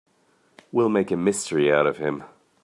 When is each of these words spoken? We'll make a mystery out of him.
We'll 0.71 0.89
make 0.89 1.11
a 1.11 1.15
mystery 1.15 1.71
out 1.71 1.85
of 1.85 1.97
him. 1.99 2.23